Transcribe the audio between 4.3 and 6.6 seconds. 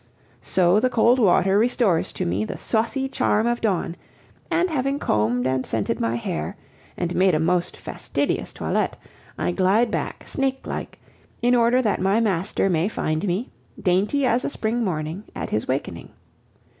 and, having combed and scented my hair